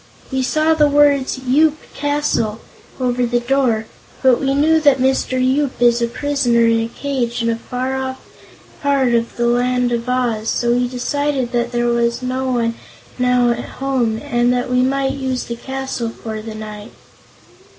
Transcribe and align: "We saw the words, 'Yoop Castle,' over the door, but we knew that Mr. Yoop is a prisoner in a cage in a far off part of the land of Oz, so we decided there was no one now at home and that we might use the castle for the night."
"We 0.31 0.41
saw 0.41 0.73
the 0.73 0.87
words, 0.87 1.37
'Yoop 1.37 1.77
Castle,' 1.93 2.59
over 2.99 3.23
the 3.23 3.39
door, 3.39 3.85
but 4.23 4.41
we 4.41 4.55
knew 4.55 4.79
that 4.81 4.97
Mr. 4.97 5.39
Yoop 5.39 5.79
is 5.79 6.01
a 6.01 6.07
prisoner 6.07 6.65
in 6.65 6.79
a 6.81 6.87
cage 6.87 7.43
in 7.43 7.51
a 7.51 7.55
far 7.55 7.95
off 7.95 8.19
part 8.81 9.13
of 9.13 9.35
the 9.37 9.45
land 9.45 9.91
of 9.91 10.09
Oz, 10.09 10.49
so 10.49 10.71
we 10.73 10.87
decided 10.87 11.51
there 11.51 11.85
was 11.85 12.23
no 12.23 12.47
one 12.51 12.73
now 13.19 13.51
at 13.51 13.63
home 13.77 14.19
and 14.23 14.51
that 14.51 14.71
we 14.71 14.81
might 14.81 15.11
use 15.13 15.43
the 15.43 15.55
castle 15.55 16.09
for 16.09 16.41
the 16.41 16.55
night." 16.55 16.93